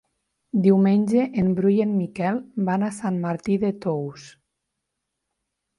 [0.67, 4.29] Diumenge en Bru i en Miquel van a Sant Martí de Tous.